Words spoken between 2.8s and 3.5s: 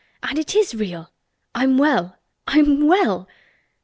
_well!